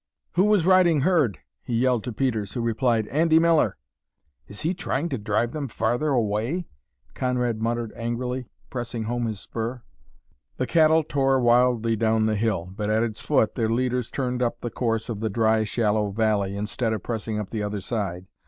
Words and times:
"Who 0.31 0.45
was 0.45 0.65
riding 0.65 1.01
herd?" 1.01 1.37
he 1.61 1.75
yelled 1.77 2.03
to 2.05 2.11
Peters, 2.11 2.53
who 2.53 2.61
replied, 2.61 3.05
"Andy 3.09 3.37
Miller." 3.37 3.77
"Is 4.47 4.61
he 4.61 4.73
trying 4.73 5.09
to 5.09 5.19
drive 5.19 5.51
them 5.51 5.67
farther 5.67 6.07
away?" 6.07 6.65
Conrad 7.13 7.61
muttered 7.61 7.93
angrily, 7.95 8.47
pressing 8.71 9.03
home 9.03 9.27
his 9.27 9.39
spur. 9.39 9.83
The 10.57 10.65
cattle 10.65 11.03
tore 11.03 11.39
wildly 11.39 11.95
down 11.95 12.25
the 12.25 12.33
hill, 12.35 12.73
but 12.75 12.89
at 12.89 13.03
its 13.03 13.21
foot 13.21 13.53
their 13.53 13.69
leaders 13.69 14.09
turned 14.09 14.41
up 14.41 14.61
the 14.61 14.71
course 14.71 15.07
of 15.07 15.19
the 15.19 15.29
dry 15.29 15.65
shallow 15.65 16.09
valley 16.09 16.57
instead 16.57 16.93
of 16.93 17.03
pressing 17.03 17.37
up 17.39 17.51
the 17.51 17.61
other 17.61 17.79
side. 17.79 18.25